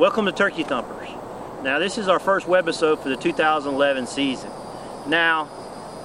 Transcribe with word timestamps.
Welcome 0.00 0.24
to 0.24 0.32
Turkey 0.32 0.62
Thumpers. 0.62 1.10
Now 1.62 1.78
this 1.78 1.98
is 1.98 2.08
our 2.08 2.18
first 2.18 2.46
webisode 2.46 3.02
for 3.02 3.10
the 3.10 3.18
2011 3.18 4.06
season. 4.06 4.50
Now 5.06 5.46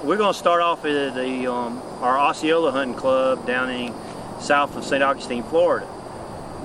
we're 0.03 0.17
going 0.17 0.33
to 0.33 0.37
start 0.37 0.61
off 0.61 0.83
at 0.83 1.15
the 1.15 1.49
um, 1.49 1.81
our 2.01 2.19
Osceola 2.19 2.73
Hunting 2.73 2.97
Club 2.97 3.47
down 3.47 3.69
in 3.69 3.93
south 4.41 4.75
of 4.75 4.83
St. 4.83 5.01
Augustine, 5.01 5.43
Florida. 5.43 5.87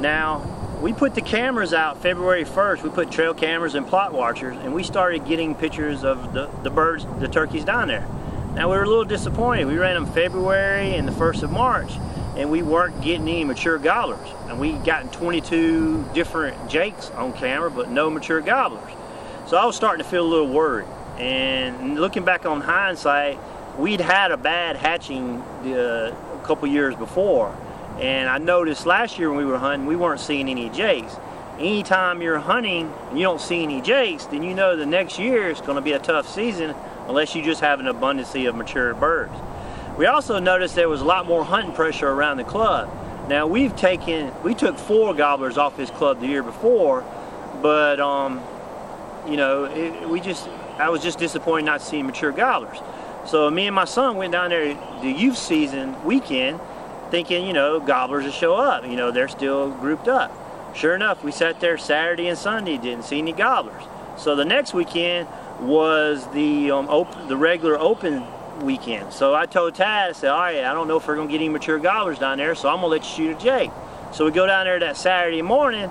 Now 0.01 0.41
we 0.83 0.93
put 0.93 1.15
the 1.15 1.21
cameras 1.21 1.73
out 1.73 2.03
February 2.03 2.45
1st. 2.45 2.83
We 2.83 2.91
put 2.91 3.13
trail 3.13 3.33
cameras 3.33 3.77
and 3.77 3.87
plot 3.87 4.13
watchers, 4.13 4.57
and 4.57 4.75
we 4.75 4.83
started 4.83 5.25
getting 5.25 5.55
pictures 5.55 6.03
of 6.03 6.33
the, 6.33 6.51
the 6.65 6.71
birds, 6.71 7.07
the 7.21 7.29
turkeys 7.29 7.65
down 7.65 7.87
there. 7.87 8.09
Now 8.55 8.73
we 8.73 8.77
were 8.77 8.83
a 8.83 8.89
little 8.89 9.05
disappointed. 9.05 9.69
We 9.69 9.79
ran 9.79 9.95
them 9.95 10.13
February 10.13 10.97
and 10.97 11.07
the 11.07 11.13
1st 11.13 11.45
of 11.45 11.53
March, 11.53 11.93
and 12.41 12.51
we 12.51 12.63
weren't 12.63 12.99
getting 13.03 13.29
any 13.29 13.45
mature 13.45 13.79
gobblers. 13.79 14.27
And 14.49 14.59
we 14.59 14.73
gotten 14.73 15.11
22 15.11 16.09
different 16.15 16.71
jakes 16.71 17.11
on 17.11 17.35
camera, 17.35 17.71
but 17.71 17.91
no 17.91 18.09
mature 18.09 18.41
gobblers. 18.41 18.91
So 19.47 19.59
I 19.59 19.67
was 19.67 19.77
starting 19.77 20.03
to 20.03 20.09
feel 20.09 20.27
a 20.27 20.27
little 20.27 20.49
worried. 20.49 20.89
And 21.19 22.01
looking 22.01 22.25
back 22.25 22.47
on 22.47 22.63
hindsight, 22.63 23.39
we'd 23.79 24.01
had 24.01 24.31
a 24.33 24.39
bad 24.39 24.77
hatching 24.77 25.43
uh, 25.67 26.17
a 26.43 26.47
couple 26.47 26.67
years 26.67 26.95
before. 26.95 27.55
And 28.01 28.27
I 28.27 28.39
noticed 28.39 28.87
last 28.87 29.19
year 29.19 29.29
when 29.29 29.37
we 29.37 29.45
were 29.45 29.59
hunting, 29.59 29.87
we 29.87 29.97
weren't 29.97 30.21
seeing 30.21 30.49
any 30.49 30.71
jakes. 30.71 31.17
Anytime 31.59 32.23
you're 32.23 32.39
hunting 32.39 32.91
and 33.11 33.19
you 33.19 33.25
don't 33.25 33.41
see 33.41 33.63
any 33.63 33.83
jakes, 33.83 34.25
then 34.25 34.43
you 34.43 34.55
know 34.55 34.77
the 34.77 34.87
next 34.87 35.19
year 35.19 35.51
is 35.51 35.61
going 35.61 35.77
to 35.77 35.83
be 35.83 35.93
a 35.93 35.99
tough 35.99 36.27
season 36.27 36.75
unless 37.07 37.35
you 37.35 37.43
just 37.43 37.61
have 37.61 37.81
an 37.81 37.87
abundance 37.87 38.35
of 38.35 38.55
mature 38.55 38.95
birds. 38.95 39.35
We 39.97 40.07
also 40.07 40.39
noticed 40.39 40.75
there 40.75 40.89
was 40.89 41.01
a 41.01 41.05
lot 41.05 41.27
more 41.27 41.45
hunting 41.45 41.75
pressure 41.75 42.09
around 42.09 42.39
the 42.39 42.45
club. 42.45 42.89
Now 43.29 43.47
we've 43.47 43.77
taken, 43.77 44.33
we 44.43 44.55
took 44.55 44.79
four 44.79 45.15
gobblers 45.15 45.59
off 45.59 45.77
his 45.77 45.91
club 45.91 46.21
the 46.21 46.27
year 46.27 46.43
before, 46.43 47.05
but 47.61 48.01
um, 48.01 48.43
you 49.29 49.37
know, 49.37 49.65
it, 49.65 50.09
we 50.09 50.21
just, 50.21 50.49
I 50.79 50.89
was 50.89 51.03
just 51.03 51.19
disappointed 51.19 51.67
not 51.67 51.83
seeing 51.83 52.07
mature 52.07 52.33
gobblers. 52.33 52.79
So 53.27 53.51
me 53.51 53.67
and 53.67 53.75
my 53.75 53.85
son 53.85 54.17
went 54.17 54.33
down 54.33 54.51
there 54.51 54.75
the 55.03 55.11
youth 55.11 55.37
season 55.37 56.03
weekend 56.05 56.59
thinking, 57.11 57.47
you 57.47 57.53
know, 57.53 57.79
gobblers 57.79 58.25
will 58.25 58.33
show 58.33 58.55
up. 58.55 58.87
You 58.87 58.97
know, 58.97 59.11
they're 59.11 59.29
still 59.29 59.71
grouped 59.71 60.09
up. 60.09 60.33
Sure 60.75 60.95
enough, 60.95 61.23
we 61.23 61.33
sat 61.33 61.61
there 61.61 61.77
Saturday 61.77 62.29
and 62.29 62.39
Sunday, 62.39 62.79
didn't 62.79 63.05
see 63.05 63.19
any 63.19 63.33
gobblers. 63.33 63.83
So 64.17 64.37
the 64.37 64.45
next 64.45 64.73
weekend 64.73 65.29
was 65.61 66.27
the 66.33 66.71
um, 66.71 66.89
open, 66.89 67.29
the 67.29 67.37
regular 67.37 67.79
open 67.79 68.25
weekend. 68.63 69.13
So 69.13 69.35
I 69.35 69.47
told 69.47 69.75
Tad, 69.75 70.11
I 70.11 70.13
said, 70.13 70.31
all 70.31 70.41
right, 70.41 70.65
I 70.65 70.73
don't 70.73 70.89
know 70.89 70.97
if 70.97 71.07
we're 71.07 71.17
gonna 71.17 71.31
get 71.31 71.37
any 71.37 71.49
mature 71.49 71.79
gobblers 71.79 72.19
down 72.19 72.39
there, 72.39 72.55
so 72.55 72.69
I'm 72.69 72.77
gonna 72.77 72.89
let 72.89 73.03
you 73.05 73.27
shoot 73.27 73.37
a 73.37 73.41
jay. 73.41 73.71
So 74.13 74.25
we 74.25 74.31
go 74.31 74.47
down 74.47 74.67
there 74.67 74.79
that 74.81 74.97
Saturday 74.97 75.43
morning, 75.43 75.91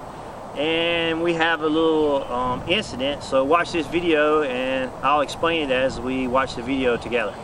and 0.55 1.21
we 1.21 1.33
have 1.33 1.61
a 1.61 1.67
little 1.67 2.23
um, 2.31 2.63
incident. 2.67 3.23
So 3.23 3.43
watch 3.43 3.71
this 3.71 3.87
video, 3.87 4.43
and 4.43 4.91
I'll 5.03 5.21
explain 5.21 5.69
it 5.69 5.71
as 5.71 5.99
we 5.99 6.27
watch 6.27 6.55
the 6.55 6.63
video 6.63 6.97
together. 6.97 7.35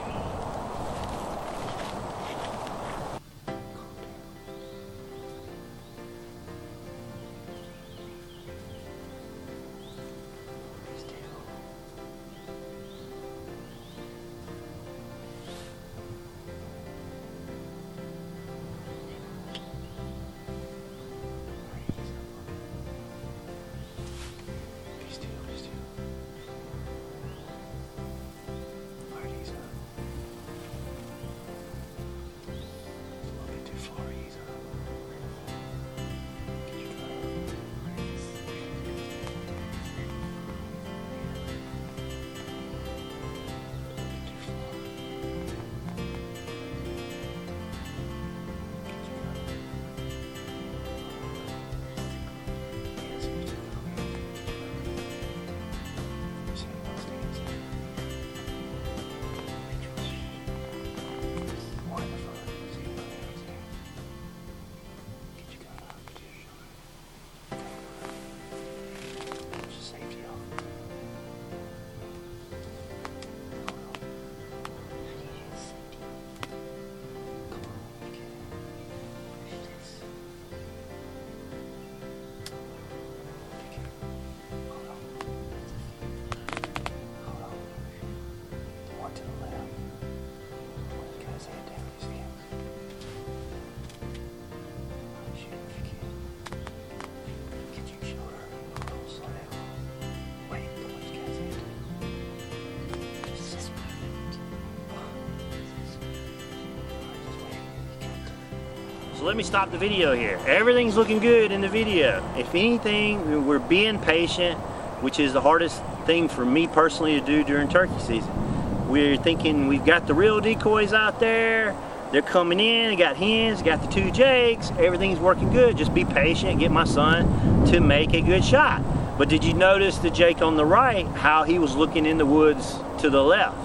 Let 109.25 109.35
me 109.35 109.41
stop 109.41 109.71
the 109.71 109.77
video 109.79 110.13
here. 110.13 110.39
Everything's 110.45 110.95
looking 110.95 111.17
good 111.17 111.51
in 111.51 111.61
the 111.61 111.67
video. 111.67 112.23
If 112.37 112.53
anything, 112.53 113.47
we're 113.47 113.57
being 113.57 113.97
patient, 113.97 114.59
which 115.01 115.19
is 115.19 115.33
the 115.33 115.41
hardest 115.41 115.81
thing 116.05 116.29
for 116.29 116.45
me 116.45 116.67
personally 116.67 117.19
to 117.19 117.25
do 117.25 117.43
during 117.43 117.67
turkey 117.67 117.97
season. 117.97 118.87
We're 118.87 119.17
thinking 119.17 119.67
we've 119.67 119.83
got 119.83 120.05
the 120.05 120.13
real 120.13 120.39
decoys 120.41 120.93
out 120.93 121.19
there. 121.19 121.75
They're 122.11 122.21
coming 122.21 122.59
in, 122.59 122.91
they 122.91 122.95
got 122.95 123.15
hens, 123.15 123.63
got 123.63 123.81
the 123.81 123.87
two 123.87 124.11
jakes, 124.11 124.69
everything's 124.77 125.17
working 125.17 125.51
good. 125.51 125.75
Just 125.75 125.95
be 125.95 126.05
patient, 126.05 126.59
get 126.59 126.69
my 126.69 126.83
son 126.83 127.65
to 127.71 127.79
make 127.79 128.13
a 128.13 128.21
good 128.21 128.45
shot. 128.45 128.83
But 129.17 129.27
did 129.27 129.43
you 129.43 129.55
notice 129.55 129.97
the 129.97 130.11
jake 130.11 130.43
on 130.43 130.55
the 130.55 130.65
right, 130.65 131.07
how 131.07 131.45
he 131.45 131.57
was 131.57 131.75
looking 131.75 132.05
in 132.05 132.19
the 132.19 132.27
woods 132.27 132.77
to 132.99 133.09
the 133.09 133.23
left? 133.23 133.57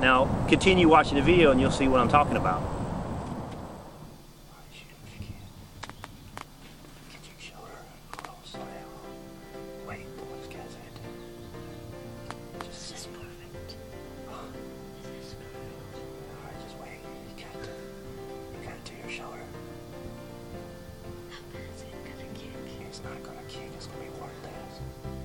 Now, 0.00 0.44
continue 0.48 0.88
watching 0.88 1.14
the 1.14 1.22
video 1.22 1.52
and 1.52 1.60
you'll 1.60 1.70
see 1.70 1.86
what 1.86 2.00
I'm 2.00 2.08
talking 2.08 2.36
about. 2.36 2.75
shower. 19.16 19.40
Is 21.54 21.82
it 21.82 21.92
gonna 22.04 22.28
kick? 22.34 22.52
It's 22.86 23.02
not 23.02 23.22
gonna 23.22 23.40
kick, 23.48 23.70
it's 23.74 23.86
gonna 23.86 24.04
be 24.04 24.10
worthless. 24.10 25.15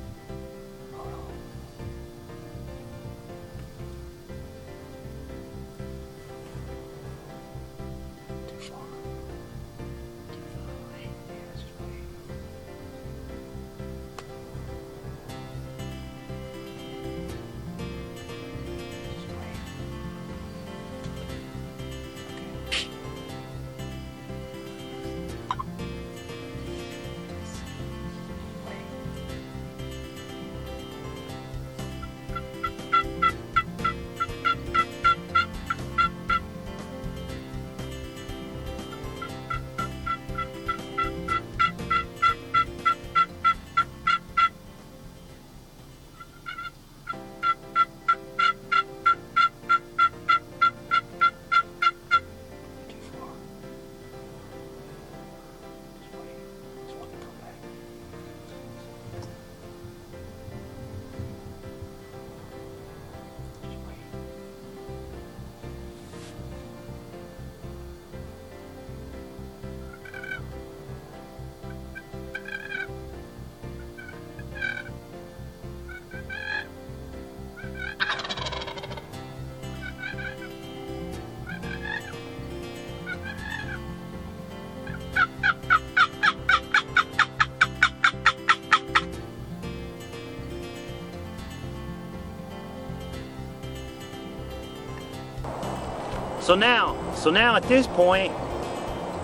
So 96.52 96.56
now, 96.58 97.14
so 97.14 97.30
now 97.30 97.56
at 97.56 97.64
this 97.64 97.88
point, 97.88 98.34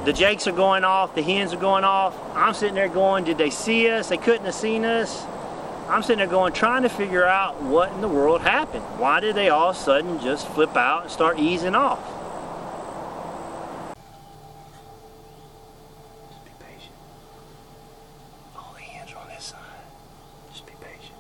the 0.06 0.14
jakes 0.14 0.48
are 0.48 0.54
going 0.54 0.86
off, 0.86 1.14
the 1.14 1.22
hens 1.22 1.52
are 1.52 1.60
going 1.60 1.84
off. 1.84 2.18
I'm 2.34 2.54
sitting 2.54 2.76
there 2.76 2.88
going, 2.88 3.26
did 3.26 3.38
they 3.38 3.50
see 3.50 3.90
us? 3.90 4.08
They 4.08 4.16
couldn't 4.16 4.46
have 4.46 4.56
seen 4.56 4.86
us. 4.86 5.26
I'm 5.90 6.04
sitting 6.04 6.20
there 6.20 6.28
going, 6.28 6.54
trying 6.54 6.84
to 6.84 6.90
figure 6.90 7.26
out 7.26 7.62
what 7.62 7.92
in 7.92 8.00
the 8.00 8.08
world 8.08 8.40
happened. 8.40 8.86
Why 8.98 9.20
did 9.20 9.36
they 9.36 9.50
all 9.50 9.72
of 9.72 9.76
a 9.76 9.80
sudden 9.80 10.22
just 10.22 10.48
flip 10.48 10.78
out 10.78 11.02
and 11.02 11.12
start 11.12 11.38
easing 11.38 11.76
off? 11.76 12.00
Just 16.30 16.46
be 16.46 16.52
patient. 16.62 16.96
All 18.56 18.74
the 18.74 18.84
hens 18.84 19.12
are 19.12 19.18
on 19.18 19.28
this 19.28 19.44
side. 19.44 19.60
Just 20.50 20.66
be 20.66 20.72
patient. 20.80 21.16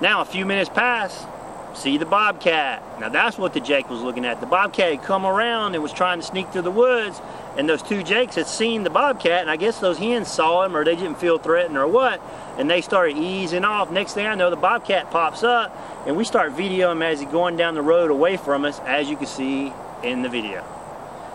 Now 0.00 0.20
a 0.20 0.24
few 0.24 0.46
minutes 0.46 0.70
pass, 0.70 1.26
see 1.74 1.98
the 1.98 2.06
bobcat. 2.06 3.00
Now 3.00 3.08
that's 3.08 3.36
what 3.36 3.52
the 3.52 3.60
jake 3.60 3.90
was 3.90 4.00
looking 4.00 4.24
at. 4.24 4.40
The 4.40 4.46
bobcat 4.46 4.92
had 4.92 5.02
come 5.02 5.26
around 5.26 5.74
and 5.74 5.82
was 5.82 5.92
trying 5.92 6.20
to 6.20 6.24
sneak 6.24 6.50
through 6.50 6.62
the 6.62 6.70
woods, 6.70 7.20
and 7.56 7.68
those 7.68 7.82
two 7.82 8.04
jakes 8.04 8.36
had 8.36 8.46
seen 8.46 8.84
the 8.84 8.90
bobcat, 8.90 9.40
and 9.40 9.50
I 9.50 9.56
guess 9.56 9.80
those 9.80 9.98
hens 9.98 10.28
saw 10.28 10.64
him 10.64 10.76
or 10.76 10.84
they 10.84 10.94
didn't 10.94 11.16
feel 11.16 11.38
threatened 11.38 11.76
or 11.76 11.88
what, 11.88 12.20
and 12.58 12.70
they 12.70 12.80
started 12.80 13.16
easing 13.16 13.64
off. 13.64 13.90
Next 13.90 14.14
thing 14.14 14.26
I 14.26 14.36
know, 14.36 14.50
the 14.50 14.56
bobcat 14.56 15.10
pops 15.10 15.42
up, 15.42 15.76
and 16.06 16.16
we 16.16 16.24
start 16.24 16.54
videoing 16.54 16.92
him 16.92 17.02
as 17.02 17.18
he's 17.20 17.28
going 17.30 17.56
down 17.56 17.74
the 17.74 17.82
road 17.82 18.12
away 18.12 18.36
from 18.36 18.64
us, 18.64 18.78
as 18.80 19.10
you 19.10 19.16
can 19.16 19.26
see 19.26 19.72
in 20.04 20.22
the 20.22 20.28
video. 20.28 20.64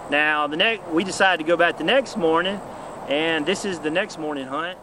Now 0.10 0.48
the 0.48 0.58
next, 0.58 0.88
we 0.90 1.04
decided 1.04 1.44
to 1.44 1.48
go 1.48 1.58
back 1.58 1.78
the 1.78 1.84
next 1.84 2.16
morning, 2.16 2.62
and 3.10 3.46
this 3.46 3.66
is 3.66 3.80
the 3.80 3.92
next 3.92 4.18
morning 4.18 4.48
hunt. 4.48 4.78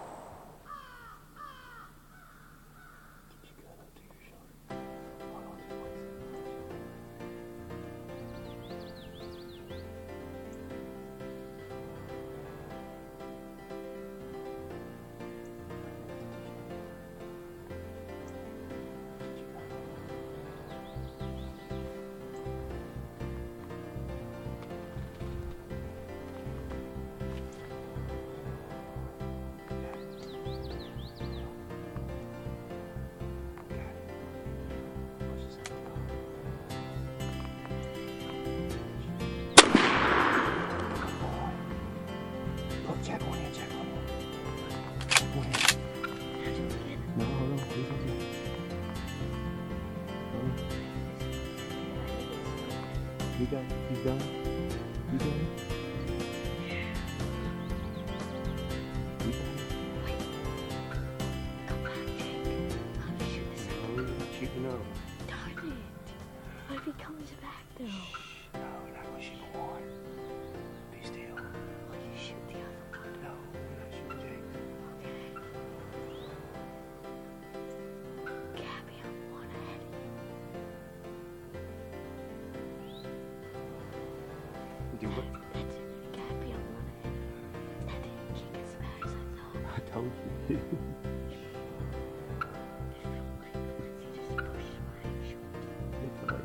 That. 53.50 53.64
You 54.04 54.39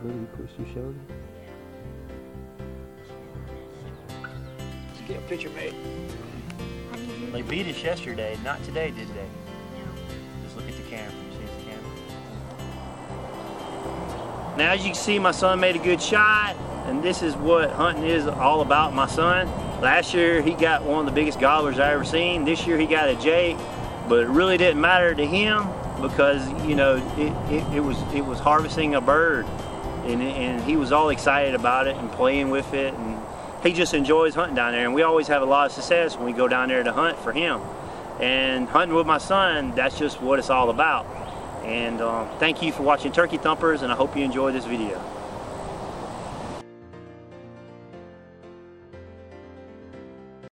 it 0.06 0.12
felt 0.12 0.18
like 0.18 0.38
Lily 0.38 0.48
pushed 0.48 0.60
your 0.60 0.68
shoulder. 0.74 1.00
Get 5.08 5.18
a 5.18 5.22
picture 5.22 5.50
made. 5.52 5.74
How 6.90 6.98
do 6.98 7.04
you 7.04 7.28
do 7.28 7.32
They 7.32 7.42
beat 7.44 7.68
us 7.68 7.84
yesterday, 7.84 8.38
not 8.44 8.64
today, 8.64 8.90
did 8.90 9.08
they? 9.10 9.14
No. 9.14 9.86
Just 10.44 10.56
look 10.56 10.68
at 10.68 10.76
the 10.76 10.84
camera. 10.84 11.14
See 11.34 11.46
the 11.46 11.70
camera? 11.70 11.92
Now, 14.58 14.72
as 14.72 14.80
you 14.80 14.88
can 14.88 14.96
see, 14.96 15.20
my 15.20 15.32
son 15.32 15.60
made 15.60 15.76
a 15.76 15.80
good 15.80 16.02
shot, 16.02 16.56
and 16.88 17.04
this 17.04 17.22
is 17.22 17.36
what 17.36 17.70
hunting 17.72 18.06
is 18.06 18.26
all 18.26 18.62
about. 18.62 18.96
My 18.96 19.08
son. 19.08 19.48
Last 19.82 20.14
year, 20.16 20.42
he 20.42 20.54
got 20.54 20.84
one 20.84 21.02
of 21.02 21.06
the 21.06 21.12
biggest 21.12 21.40
gobblers 21.40 21.78
I 21.78 21.92
ever 21.92 22.06
seen. 22.06 22.46
This 22.46 22.66
year, 22.66 22.80
he 22.80 22.88
got 22.88 23.10
a 23.10 23.16
jake, 23.16 23.58
but 24.10 24.24
it 24.24 24.28
really 24.30 24.58
didn't 24.58 24.82
matter 24.82 25.14
to 25.14 25.26
him 25.26 25.68
because 26.02 26.48
you 26.66 26.76
know 26.76 26.96
it, 27.18 27.54
it, 27.54 27.76
it 27.76 27.80
was 27.80 27.98
it 28.14 28.26
was 28.26 28.40
harvesting 28.40 28.96
a 28.96 29.02
bird, 29.02 29.46
and 30.06 30.22
and 30.22 30.64
he 30.64 30.76
was 30.78 30.92
all 30.92 31.10
excited 31.10 31.56
about 31.56 31.88
it 31.88 31.96
and 31.96 32.12
playing 32.12 32.50
with 32.50 32.74
it, 32.74 32.94
and 32.94 33.20
he 33.64 33.74
just 33.74 33.94
enjoys 33.94 34.36
hunting 34.36 34.56
down 34.56 34.72
there. 34.72 34.86
And 34.86 34.94
we 34.94 35.02
always 35.02 35.28
have 35.28 35.42
a 35.42 35.46
lot 35.46 35.66
of 35.66 35.72
success 35.72 36.16
when 36.16 36.26
we 36.26 36.34
go 36.34 36.48
down 36.48 36.70
there 36.70 36.84
to 36.84 36.92
hunt 36.92 37.18
for 37.20 37.32
him. 37.32 37.62
And 38.20 38.68
hunting 38.70 38.96
with 38.96 39.08
my 39.08 39.18
son, 39.18 39.74
that's 39.76 39.98
just 39.98 40.22
what 40.22 40.40
it's 40.40 40.50
all 40.50 40.70
about. 40.70 41.06
And 41.64 42.00
um, 42.00 42.30
thank 42.40 42.62
you 42.62 42.72
for 42.72 42.84
watching 42.84 43.12
Turkey 43.12 43.38
Thumpers, 43.38 43.82
and 43.82 43.92
I 43.92 43.96
hope 43.96 44.16
you 44.16 44.24
enjoyed 44.24 44.54
this 44.54 44.66
video. 44.66 45.02